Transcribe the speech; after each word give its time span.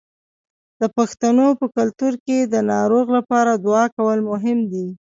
د 0.81 0.83
پښتنو 0.97 1.47
په 1.59 1.65
کلتور 1.77 2.13
کې 2.25 2.37
د 2.41 2.55
ناروغ 2.71 3.05
لپاره 3.17 3.51
دعا 3.65 3.85
کول 3.97 4.19
مهم 4.31 4.59
دي. 4.71 4.87